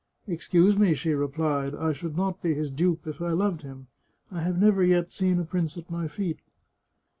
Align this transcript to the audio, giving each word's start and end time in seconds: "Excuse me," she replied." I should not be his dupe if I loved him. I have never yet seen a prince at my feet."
"Excuse 0.27 0.75
me," 0.75 0.95
she 0.95 1.13
replied." 1.13 1.75
I 1.75 1.93
should 1.93 2.17
not 2.17 2.41
be 2.41 2.55
his 2.55 2.71
dupe 2.71 3.05
if 3.05 3.21
I 3.21 3.33
loved 3.33 3.61
him. 3.61 3.85
I 4.31 4.41
have 4.41 4.59
never 4.59 4.83
yet 4.83 5.11
seen 5.11 5.39
a 5.39 5.45
prince 5.45 5.77
at 5.77 5.91
my 5.91 6.07
feet." 6.07 6.39